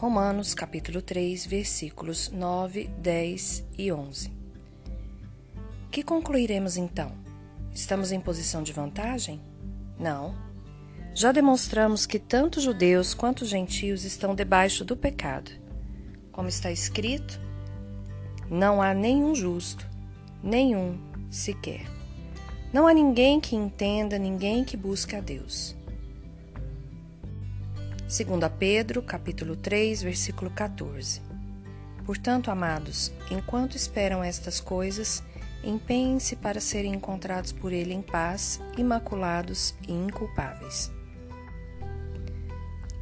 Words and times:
Romanos 0.00 0.54
capítulo 0.54 1.02
3, 1.02 1.44
versículos 1.44 2.30
9, 2.30 2.88
10 3.02 3.66
e 3.76 3.92
11. 3.92 4.32
Que 5.90 6.02
concluiremos 6.02 6.78
então? 6.78 7.12
Estamos 7.74 8.10
em 8.10 8.18
posição 8.18 8.62
de 8.62 8.72
vantagem? 8.72 9.42
Não. 9.98 10.34
Já 11.14 11.32
demonstramos 11.32 12.06
que 12.06 12.18
tanto 12.18 12.62
judeus 12.62 13.12
quanto 13.12 13.44
gentios 13.44 14.06
estão 14.06 14.34
debaixo 14.34 14.86
do 14.86 14.96
pecado. 14.96 15.50
Como 16.32 16.48
está 16.48 16.72
escrito, 16.72 17.38
não 18.48 18.80
há 18.80 18.94
nenhum 18.94 19.34
justo, 19.34 19.86
nenhum 20.42 20.98
sequer. 21.28 21.84
Não 22.72 22.86
há 22.86 22.94
ninguém 22.94 23.38
que 23.38 23.54
entenda, 23.54 24.18
ninguém 24.18 24.64
que 24.64 24.78
busque 24.78 25.14
a 25.14 25.20
Deus. 25.20 25.76
Segundo 28.10 28.42
a 28.42 28.50
Pedro, 28.50 29.02
capítulo 29.02 29.54
3, 29.54 30.02
versículo 30.02 30.50
14. 30.50 31.22
Portanto, 32.04 32.50
amados, 32.50 33.12
enquanto 33.30 33.76
esperam 33.76 34.24
estas 34.24 34.58
coisas, 34.58 35.22
empenhem-se 35.62 36.34
para 36.34 36.58
serem 36.58 36.92
encontrados 36.92 37.52
por 37.52 37.72
ele 37.72 37.94
em 37.94 38.02
paz, 38.02 38.60
imaculados 38.76 39.76
e 39.86 39.92
inculpáveis. 39.92 40.90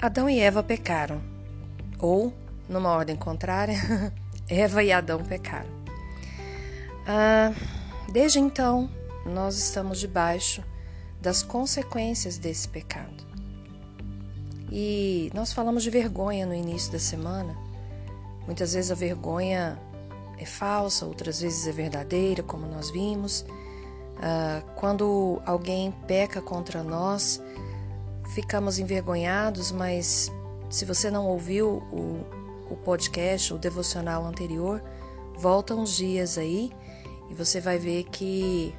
Adão 0.00 0.26
e 0.26 0.40
Eva 0.40 0.62
pecaram, 0.62 1.20
ou, 1.98 2.32
numa 2.66 2.88
ordem 2.88 3.14
contrária, 3.14 3.76
Eva 4.48 4.82
e 4.82 4.90
Adão 4.90 5.22
pecaram. 5.22 5.68
Ah, 7.06 7.52
desde 8.10 8.38
então, 8.38 8.90
nós 9.26 9.58
estamos 9.58 10.00
debaixo 10.00 10.64
das 11.20 11.42
consequências 11.42 12.38
desse 12.38 12.66
pecado. 12.66 13.23
E 14.70 15.30
nós 15.34 15.52
falamos 15.52 15.82
de 15.82 15.90
vergonha 15.90 16.46
no 16.46 16.54
início 16.54 16.90
da 16.92 16.98
semana. 16.98 17.56
Muitas 18.46 18.74
vezes 18.74 18.90
a 18.90 18.94
vergonha 18.94 19.78
é 20.38 20.44
falsa, 20.44 21.06
outras 21.06 21.40
vezes 21.40 21.66
é 21.66 21.72
verdadeira, 21.72 22.42
como 22.42 22.66
nós 22.66 22.90
vimos. 22.90 23.40
Uh, 23.40 24.64
quando 24.76 25.40
alguém 25.44 25.92
peca 26.06 26.40
contra 26.40 26.82
nós, 26.82 27.42
ficamos 28.34 28.78
envergonhados, 28.78 29.70
mas 29.72 30.30
se 30.70 30.84
você 30.84 31.10
não 31.10 31.26
ouviu 31.26 31.82
o, 31.92 32.26
o 32.70 32.76
podcast, 32.76 33.52
o 33.52 33.58
devocional 33.58 34.24
anterior, 34.24 34.82
volta 35.36 35.74
uns 35.74 35.96
dias 35.96 36.38
aí 36.38 36.72
e 37.30 37.34
você 37.34 37.60
vai 37.60 37.78
ver 37.78 38.04
que 38.04 38.74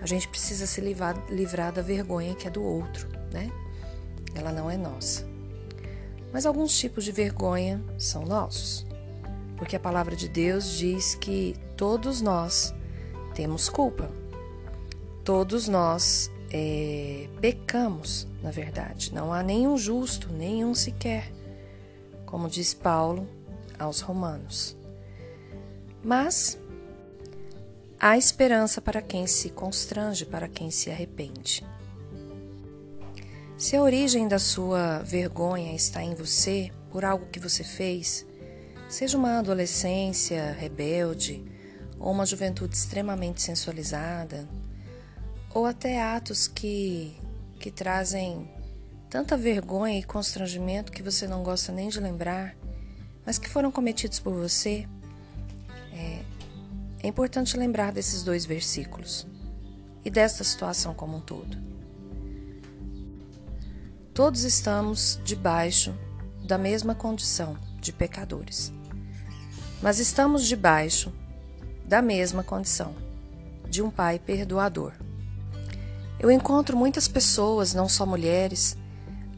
a 0.00 0.06
gente 0.06 0.28
precisa 0.28 0.66
se 0.66 0.80
livrar, 0.80 1.16
livrar 1.28 1.72
da 1.72 1.82
vergonha 1.82 2.34
que 2.34 2.46
é 2.46 2.50
do 2.50 2.62
outro, 2.62 3.08
né? 3.32 3.50
Ela 4.34 4.52
não 4.52 4.70
é 4.70 4.76
nossa. 4.76 5.28
Mas 6.32 6.46
alguns 6.46 6.76
tipos 6.78 7.04
de 7.04 7.12
vergonha 7.12 7.82
são 7.98 8.24
nossos, 8.24 8.86
porque 9.56 9.74
a 9.74 9.80
palavra 9.80 10.14
de 10.14 10.28
Deus 10.28 10.76
diz 10.78 11.14
que 11.16 11.56
todos 11.76 12.20
nós 12.20 12.72
temos 13.34 13.68
culpa, 13.68 14.10
todos 15.24 15.66
nós 15.66 16.30
é, 16.52 17.28
pecamos, 17.40 18.28
na 18.42 18.50
verdade. 18.50 19.12
Não 19.14 19.32
há 19.32 19.42
nenhum 19.42 19.76
justo, 19.76 20.32
nenhum 20.32 20.74
sequer, 20.74 21.32
como 22.26 22.48
diz 22.48 22.74
Paulo 22.74 23.26
aos 23.78 24.00
Romanos. 24.00 24.76
Mas 26.02 26.58
há 27.98 28.16
esperança 28.16 28.80
para 28.80 29.02
quem 29.02 29.26
se 29.26 29.50
constrange, 29.50 30.24
para 30.24 30.48
quem 30.48 30.70
se 30.70 30.90
arrepende. 30.90 31.66
Se 33.60 33.76
a 33.76 33.82
origem 33.82 34.26
da 34.26 34.38
sua 34.38 35.00
vergonha 35.00 35.74
está 35.74 36.02
em 36.02 36.14
você 36.14 36.72
por 36.90 37.04
algo 37.04 37.26
que 37.26 37.38
você 37.38 37.62
fez, 37.62 38.24
seja 38.88 39.18
uma 39.18 39.38
adolescência 39.38 40.52
rebelde 40.52 41.44
ou 41.98 42.10
uma 42.10 42.24
juventude 42.24 42.74
extremamente 42.74 43.42
sensualizada, 43.42 44.48
ou 45.52 45.66
até 45.66 46.00
atos 46.00 46.48
que, 46.48 47.14
que 47.58 47.70
trazem 47.70 48.50
tanta 49.10 49.36
vergonha 49.36 49.98
e 49.98 50.04
constrangimento 50.04 50.90
que 50.90 51.02
você 51.02 51.28
não 51.28 51.42
gosta 51.42 51.70
nem 51.70 51.90
de 51.90 52.00
lembrar, 52.00 52.56
mas 53.26 53.38
que 53.38 53.50
foram 53.50 53.70
cometidos 53.70 54.18
por 54.18 54.32
você, 54.32 54.88
é, 55.92 56.22
é 57.02 57.06
importante 57.06 57.58
lembrar 57.58 57.92
desses 57.92 58.22
dois 58.22 58.46
versículos 58.46 59.26
e 60.02 60.08
desta 60.08 60.42
situação 60.44 60.94
como 60.94 61.18
um 61.18 61.20
todo. 61.20 61.68
Todos 64.12 64.42
estamos 64.42 65.20
debaixo 65.24 65.94
da 66.42 66.58
mesma 66.58 66.96
condição 66.96 67.56
de 67.80 67.92
pecadores, 67.92 68.72
mas 69.80 70.00
estamos 70.00 70.46
debaixo 70.46 71.12
da 71.86 72.02
mesma 72.02 72.42
condição 72.42 72.94
de 73.68 73.80
um 73.80 73.88
Pai 73.88 74.18
perdoador. 74.18 74.92
Eu 76.18 76.28
encontro 76.30 76.76
muitas 76.76 77.06
pessoas, 77.06 77.72
não 77.72 77.88
só 77.88 78.04
mulheres, 78.04 78.76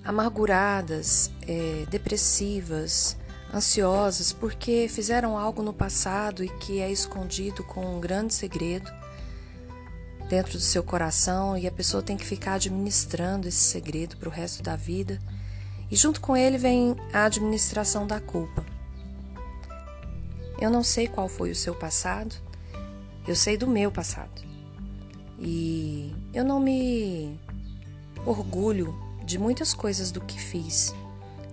amarguradas, 0.02 1.30
é, 1.46 1.84
depressivas, 1.90 3.16
ansiosas 3.52 4.32
porque 4.32 4.88
fizeram 4.88 5.36
algo 5.36 5.62
no 5.62 5.74
passado 5.74 6.42
e 6.42 6.48
que 6.48 6.80
é 6.80 6.90
escondido 6.90 7.62
com 7.62 7.96
um 7.96 8.00
grande 8.00 8.32
segredo 8.32 8.90
dentro 10.32 10.52
do 10.52 10.60
seu 10.60 10.82
coração 10.82 11.58
e 11.58 11.66
a 11.66 11.70
pessoa 11.70 12.02
tem 12.02 12.16
que 12.16 12.24
ficar 12.24 12.54
administrando 12.54 13.46
esse 13.46 13.58
segredo 13.58 14.16
para 14.16 14.30
o 14.30 14.32
resto 14.32 14.62
da 14.62 14.74
vida. 14.74 15.18
E 15.90 15.94
junto 15.94 16.22
com 16.22 16.34
ele 16.34 16.56
vem 16.56 16.96
a 17.12 17.26
administração 17.26 18.06
da 18.06 18.18
culpa. 18.18 18.64
Eu 20.58 20.70
não 20.70 20.82
sei 20.82 21.06
qual 21.06 21.28
foi 21.28 21.50
o 21.50 21.54
seu 21.54 21.74
passado, 21.74 22.34
eu 23.28 23.36
sei 23.36 23.58
do 23.58 23.66
meu 23.66 23.92
passado. 23.92 24.42
E 25.38 26.16
eu 26.32 26.46
não 26.46 26.58
me 26.58 27.38
orgulho 28.24 28.98
de 29.22 29.36
muitas 29.38 29.74
coisas 29.74 30.10
do 30.10 30.22
que 30.22 30.40
fiz, 30.40 30.94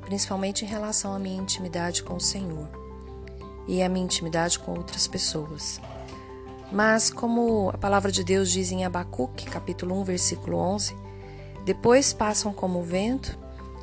principalmente 0.05 0.63
em 0.63 0.69
relação 0.69 1.13
à 1.13 1.19
minha 1.19 1.41
intimidade 1.41 2.01
com 2.01 2.15
o 2.15 2.21
Senhor 2.21 2.69
e 3.67 3.83
a 3.83 3.89
minha 3.89 4.05
intimidade 4.05 4.57
com 4.57 4.71
outras 4.71 5.05
pessoas. 5.05 5.81
Mas, 6.71 7.09
como 7.09 7.71
a 7.71 7.77
palavra 7.77 8.11
de 8.11 8.23
Deus 8.23 8.51
diz 8.51 8.71
em 8.71 8.85
Abacuque, 8.85 9.45
capítulo 9.45 9.99
1, 10.01 10.03
versículo 10.03 10.57
11, 10.57 10.95
depois 11.65 12.13
passam 12.13 12.53
como 12.53 12.83
vento 12.83 13.37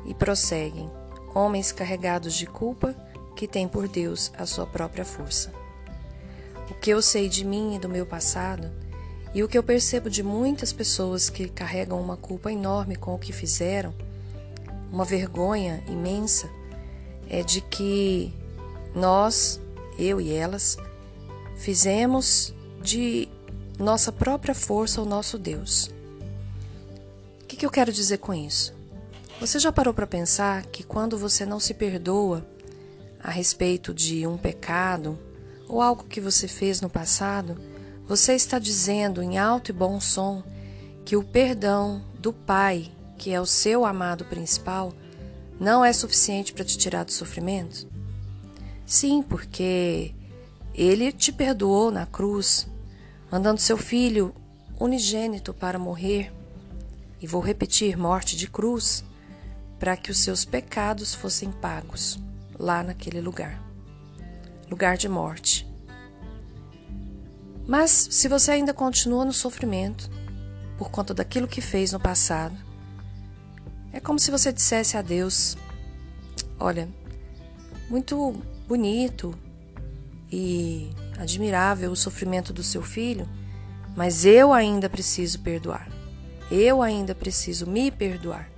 e 0.05 0.13
prosseguem, 0.13 0.89
homens 1.35 1.71
carregados 1.71 2.33
de 2.33 2.45
culpa 2.45 2.95
que 3.35 3.47
têm 3.47 3.67
por 3.67 3.89
Deus 3.89 4.31
a 4.37 4.45
sua 4.45 4.65
própria 4.65 5.03
força. 5.03 5.51
O 6.71 6.73
que 6.73 6.89
eu 6.89 7.01
sei 7.01 7.27
de 7.27 7.45
mim 7.45 7.75
e 7.75 7.79
do 7.79 7.89
meu 7.89 8.05
passado, 8.05 8.71
e 9.33 9.43
o 9.43 9.49
que 9.49 9.57
eu 9.57 9.63
percebo 9.63 10.09
de 10.09 10.23
muitas 10.23 10.71
pessoas 10.71 11.29
que 11.29 11.49
carregam 11.49 11.99
uma 11.99 12.15
culpa 12.15 12.51
enorme 12.51 12.95
com 12.95 13.13
o 13.13 13.19
que 13.19 13.33
fizeram, 13.33 13.93
uma 14.91 15.03
vergonha 15.03 15.83
imensa, 15.87 16.49
é 17.29 17.43
de 17.43 17.59
que 17.59 18.33
nós, 18.95 19.59
eu 19.99 20.21
e 20.21 20.33
elas, 20.33 20.77
fizemos 21.57 22.55
de 22.87 23.27
nossa 23.77 24.13
própria 24.13 24.55
força 24.55 25.01
o 25.01 25.05
nosso 25.05 25.37
Deus. 25.37 25.91
O 27.41 27.45
que, 27.45 27.57
que 27.57 27.65
eu 27.65 27.69
quero 27.69 27.91
dizer 27.91 28.19
com 28.19 28.33
isso? 28.33 28.73
Você 29.41 29.59
já 29.59 29.73
parou 29.73 29.93
para 29.93 30.07
pensar 30.07 30.65
que 30.67 30.83
quando 30.83 31.17
você 31.17 31.45
não 31.45 31.59
se 31.59 31.73
perdoa 31.73 32.47
a 33.21 33.29
respeito 33.29 33.93
de 33.93 34.25
um 34.25 34.37
pecado 34.37 35.19
ou 35.67 35.81
algo 35.81 36.05
que 36.05 36.21
você 36.21 36.47
fez 36.47 36.79
no 36.79 36.89
passado, 36.89 37.57
você 38.07 38.33
está 38.33 38.57
dizendo 38.57 39.21
em 39.21 39.37
alto 39.37 39.69
e 39.69 39.73
bom 39.73 39.99
som 39.99 40.41
que 41.03 41.17
o 41.17 41.23
perdão 41.23 42.01
do 42.17 42.31
Pai, 42.31 42.89
que 43.17 43.33
é 43.33 43.41
o 43.41 43.45
seu 43.45 43.85
amado 43.85 44.23
principal, 44.23 44.93
não 45.59 45.83
é 45.83 45.91
suficiente 45.91 46.53
para 46.53 46.63
te 46.63 46.77
tirar 46.77 47.03
do 47.03 47.11
sofrimento? 47.11 47.85
Sim, 48.85 49.21
porque 49.21 50.13
ele 50.73 51.11
te 51.11 51.33
perdoou 51.33 51.91
na 51.91 52.05
cruz, 52.05 52.65
mandando 53.31 53.61
seu 53.61 53.77
filho 53.77 54.33
unigênito 54.79 55.53
para 55.53 55.79
morrer, 55.79 56.31
e 57.19 57.27
vou 57.27 57.41
repetir, 57.41 57.97
morte 57.97 58.37
de 58.37 58.47
cruz, 58.47 59.03
para 59.79 59.97
que 59.97 60.11
os 60.11 60.19
seus 60.19 60.45
pecados 60.45 61.15
fossem 61.15 61.51
pagos 61.51 62.19
lá 62.59 62.83
naquele 62.83 63.21
lugar 63.21 63.67
lugar 64.69 64.97
de 64.97 65.07
morte. 65.07 65.67
Mas 67.67 67.91
se 68.11 68.27
você 68.27 68.51
ainda 68.51 68.73
continua 68.73 69.25
no 69.25 69.33
sofrimento 69.33 70.09
por 70.77 70.89
conta 70.89 71.13
daquilo 71.13 71.47
que 71.47 71.61
fez 71.61 71.91
no 71.91 71.99
passado, 71.99 72.55
é 73.91 73.99
como 73.99 74.19
se 74.19 74.31
você 74.31 74.53
dissesse 74.53 74.95
a 74.95 75.01
Deus: 75.01 75.57
Olha, 76.59 76.87
muito 77.89 78.41
bonito 78.67 79.37
e 80.31 80.89
admirável 81.17 81.91
o 81.91 81.95
sofrimento 81.95 82.53
do 82.53 82.63
seu 82.63 82.81
filho, 82.81 83.27
mas 83.95 84.25
eu 84.25 84.53
ainda 84.53 84.89
preciso 84.89 85.39
perdoar. 85.39 85.89
Eu 86.51 86.81
ainda 86.81 87.15
preciso 87.15 87.67
me 87.67 87.91
perdoar. 87.91 88.49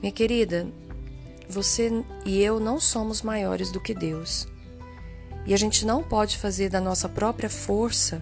Minha 0.00 0.12
querida, 0.12 0.66
você 1.48 2.04
e 2.24 2.42
eu 2.42 2.60
não 2.60 2.80
somos 2.80 3.22
maiores 3.22 3.70
do 3.70 3.80
que 3.80 3.94
Deus. 3.94 4.46
E 5.46 5.54
a 5.54 5.56
gente 5.56 5.86
não 5.86 6.02
pode 6.02 6.36
fazer 6.36 6.68
da 6.68 6.80
nossa 6.80 7.08
própria 7.08 7.48
força 7.48 8.20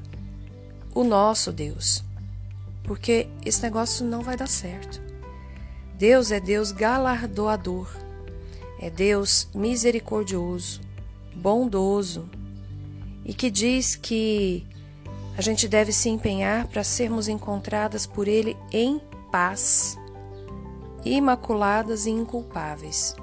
o 0.95 1.03
nosso 1.03 1.51
Deus, 1.51 2.05
porque 2.85 3.27
esse 3.45 3.63
negócio 3.63 4.05
não 4.05 4.23
vai 4.23 4.37
dar 4.37 4.47
certo. 4.47 5.03
Deus 5.99 6.31
é 6.31 6.39
Deus 6.39 6.71
galardoador, 6.71 7.89
é 8.79 8.91
Deus 8.91 9.49
misericordioso, 9.55 10.81
bondoso 11.35 12.29
e 13.25 13.33
que 13.33 13.51
diz 13.51 13.97
que 13.97 14.67
a 15.37 15.43
gente 15.43 15.67
deve 15.67 15.93
se 15.93 16.09
empenhar 16.09 16.69
para 16.69 16.85
sermos 16.85 17.27
encontradas 17.27 18.07
por 18.07 18.29
Ele 18.29 18.57
em 18.73 19.01
paz, 19.33 19.99
imaculadas 21.05 22.07
e 22.07 22.11
inculpáveis. 22.11 23.17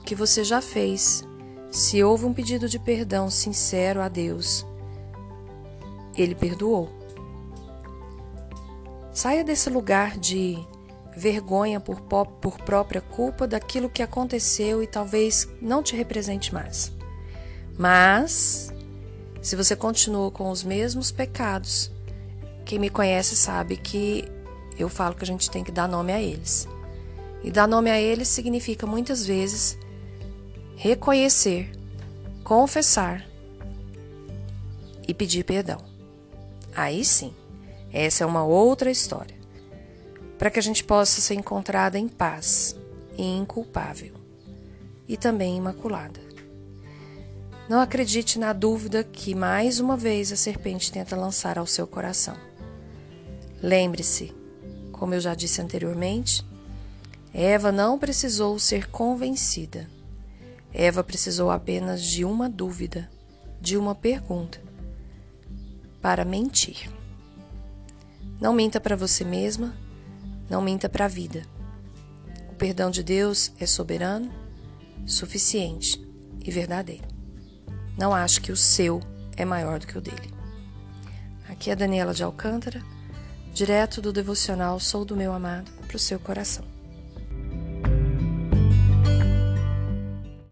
O 0.00 0.04
que 0.04 0.14
você 0.14 0.44
já 0.44 0.60
fez, 0.60 1.26
se 1.70 2.02
houve 2.02 2.24
um 2.24 2.32
pedido 2.32 2.68
de 2.68 2.78
perdão 2.78 3.28
sincero 3.28 4.00
a 4.00 4.08
Deus, 4.08 4.64
Ele 6.16 6.34
perdoou. 6.34 6.88
Saia 9.12 9.42
desse 9.42 9.68
lugar 9.68 10.16
de 10.16 10.56
vergonha 11.16 11.80
por, 11.80 12.00
por 12.00 12.58
própria 12.58 13.00
culpa 13.00 13.48
daquilo 13.48 13.90
que 13.90 14.04
aconteceu 14.04 14.80
e 14.80 14.86
talvez 14.86 15.48
não 15.60 15.82
te 15.82 15.96
represente 15.96 16.54
mais. 16.54 16.92
Mas 17.76 18.67
se 19.48 19.56
você 19.56 19.74
continua 19.74 20.30
com 20.30 20.50
os 20.50 20.62
mesmos 20.62 21.10
pecados, 21.10 21.90
quem 22.66 22.78
me 22.78 22.90
conhece 22.90 23.34
sabe 23.34 23.78
que 23.78 24.30
eu 24.78 24.90
falo 24.90 25.14
que 25.14 25.24
a 25.24 25.26
gente 25.26 25.50
tem 25.50 25.64
que 25.64 25.72
dar 25.72 25.88
nome 25.88 26.12
a 26.12 26.20
eles. 26.20 26.68
E 27.42 27.50
dar 27.50 27.66
nome 27.66 27.90
a 27.90 27.98
eles 27.98 28.28
significa 28.28 28.86
muitas 28.86 29.24
vezes 29.24 29.78
reconhecer, 30.76 31.72
confessar 32.44 33.26
e 35.08 35.14
pedir 35.14 35.44
perdão. 35.44 35.82
Aí 36.76 37.02
sim, 37.02 37.32
essa 37.90 38.24
é 38.24 38.26
uma 38.26 38.44
outra 38.44 38.90
história. 38.90 39.34
Para 40.36 40.50
que 40.50 40.58
a 40.58 40.62
gente 40.62 40.84
possa 40.84 41.22
ser 41.22 41.36
encontrada 41.36 41.98
em 41.98 42.06
paz 42.06 42.76
e 43.16 43.24
inculpável 43.24 44.12
e 45.08 45.16
também 45.16 45.56
imaculada. 45.56 46.27
Não 47.68 47.80
acredite 47.80 48.38
na 48.38 48.54
dúvida 48.54 49.04
que 49.04 49.34
mais 49.34 49.78
uma 49.78 49.94
vez 49.94 50.32
a 50.32 50.36
serpente 50.36 50.90
tenta 50.90 51.14
lançar 51.14 51.58
ao 51.58 51.66
seu 51.66 51.86
coração. 51.86 52.34
Lembre-se, 53.62 54.34
como 54.90 55.12
eu 55.12 55.20
já 55.20 55.34
disse 55.34 55.60
anteriormente, 55.60 56.46
Eva 57.32 57.70
não 57.70 57.98
precisou 57.98 58.58
ser 58.58 58.88
convencida. 58.88 59.86
Eva 60.72 61.04
precisou 61.04 61.50
apenas 61.50 62.02
de 62.02 62.24
uma 62.24 62.48
dúvida, 62.48 63.10
de 63.60 63.76
uma 63.76 63.94
pergunta, 63.94 64.62
para 66.00 66.24
mentir. 66.24 66.90
Não 68.40 68.54
minta 68.54 68.80
para 68.80 68.96
você 68.96 69.24
mesma, 69.24 69.76
não 70.48 70.62
minta 70.62 70.88
para 70.88 71.04
a 71.04 71.08
vida. 71.08 71.42
O 72.50 72.54
perdão 72.54 72.90
de 72.90 73.02
Deus 73.02 73.52
é 73.60 73.66
soberano, 73.66 74.32
suficiente 75.04 76.00
e 76.42 76.50
verdadeiro. 76.50 77.07
Não 77.98 78.14
acho 78.14 78.40
que 78.40 78.52
o 78.52 78.56
seu 78.56 79.00
é 79.36 79.44
maior 79.44 79.80
do 79.80 79.86
que 79.88 79.98
o 79.98 80.00
dele. 80.00 80.32
Aqui 81.48 81.68
é 81.68 81.74
Daniela 81.74 82.14
de 82.14 82.22
Alcântara, 82.22 82.80
direto 83.52 84.00
do 84.00 84.12
devocional 84.12 84.78
Sou 84.78 85.04
do 85.04 85.16
Meu 85.16 85.32
Amado 85.32 85.68
para 85.88 85.96
o 85.96 85.98
seu 85.98 86.20
coração. 86.20 86.67